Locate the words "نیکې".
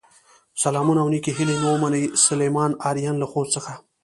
1.13-1.31